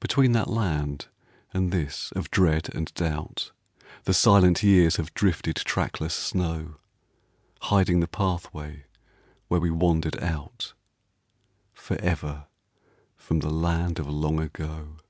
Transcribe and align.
Between 0.00 0.32
that 0.32 0.48
land 0.48 1.08
and 1.52 1.70
this 1.70 2.10
of 2.12 2.30
dread 2.30 2.74
and 2.74 2.90
doubt, 2.94 3.52
The 4.04 4.14
silent 4.14 4.62
years 4.62 4.96
have 4.96 5.12
drifted 5.12 5.56
trackless 5.56 6.14
snow; 6.14 6.76
Hiding 7.60 8.00
the 8.00 8.08
pathway 8.08 8.86
where 9.48 9.60
we 9.60 9.70
wandered 9.70 10.18
out, 10.22 10.72
Forever 11.74 12.46
from 13.14 13.40
the 13.40 13.50
land 13.52 13.98
of 13.98 14.06
Long 14.08 14.40
Ago. 14.40 15.00